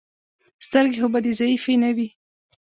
[0.67, 2.07] سترګې خو به دې ضعیفې نه وي.